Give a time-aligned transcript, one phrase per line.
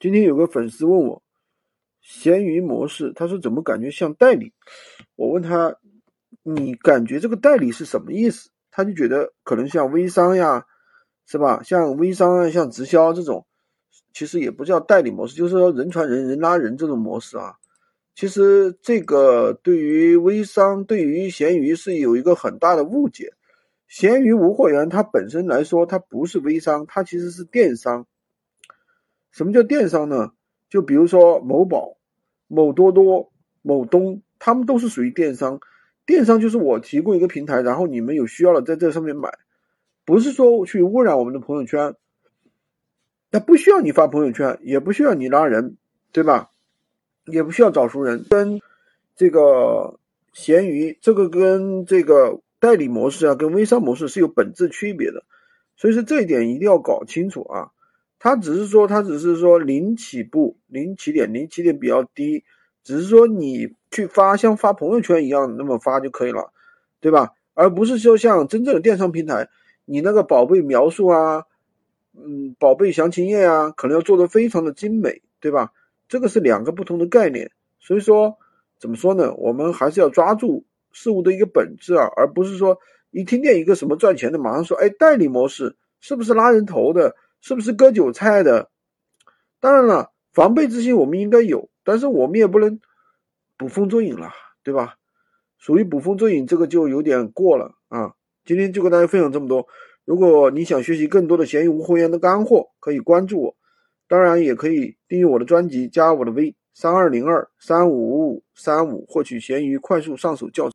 [0.00, 1.22] 今天有个粉丝问我，
[2.00, 4.54] 闲鱼模式，他说怎么感觉像代理？
[5.14, 5.76] 我问他，
[6.42, 8.48] 你感觉这个代理是什么意思？
[8.70, 10.64] 他就觉得可能像微商呀，
[11.26, 11.62] 是吧？
[11.62, 13.44] 像微商啊，像直销这种，
[14.14, 17.56] 其实也不叫代理模式，就是说人传人，人拉人这种模式啊。
[18.14, 23.34] 其实这个对于微商，对于闲鱼是有一个很大的误解。
[23.86, 28.06] 闲鱼无货源它本身来说，它不是微商，它其实是电商。
[29.32, 30.32] 什么叫电商呢？
[30.68, 31.96] 就比如说某宝、
[32.46, 35.60] 某多多、某东，他们都是属于电商。
[36.06, 39.38] 电商就是我提供一个平台，然后你们有需要了在这上面买，
[40.04, 41.94] 不是说去污染我们的朋友圈。
[43.30, 45.76] 那不需要你发朋友圈，也不需要你拉人，
[46.10, 46.50] 对吧？
[47.26, 48.24] 也不需要找熟人。
[48.28, 48.60] 跟
[49.14, 50.00] 这个
[50.32, 55.22] 闲鱼，这个跟这个代理模式啊，跟微商模式是有本质区别的。
[55.76, 57.70] 所以说这一点一定要搞清楚啊。
[58.22, 62.44] 他只是说，他只是说零起步，零起点，零起点比较低，
[62.84, 66.52] 只是说你去发像发朋友圈一样那么发就可以了，
[67.00, 67.30] 对吧？
[67.54, 69.48] 而不是说像真正的电商平台，
[69.86, 71.44] 你那个宝贝描述啊，
[72.14, 75.72] 嗯，宝贝详情页啊，可能要做的非常的精美，对吧？
[76.06, 77.50] 这个是两个不同的概念。
[77.78, 78.36] 所以说，
[78.78, 79.34] 怎么说呢？
[79.36, 82.78] 我们还是要抓住事物的一个本质啊，而不是说
[83.12, 87.16] 一听见一个什么赚钱的，马上说，哎，代理模式是不是拉人头的？
[87.40, 88.70] 是不是割韭菜的？
[89.60, 92.80] 当然了，防备之心我们应该有，但是我们也不能
[93.56, 94.30] 捕风捉影了，
[94.62, 94.96] 对吧？
[95.58, 98.14] 属于捕风捉影，这个就有点过了啊！
[98.46, 99.66] 今天就跟大家分享这么多。
[100.06, 103.56] 如果你想学习更多的闲鱼无货源的干货，可以关注我，
[104.08, 110.68] 当然也可以订阅我的专辑，加我的微三二零二三五五五三五，获取闲鱼快速上手教程。